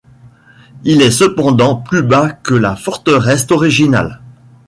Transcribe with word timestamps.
Il 0.83 1.03
est 1.03 1.11
cependant 1.11 1.75
plus 1.75 2.01
bas 2.01 2.31
que 2.31 2.55
la 2.55 2.75
forteresse 2.75 3.45
originale. 3.51 4.19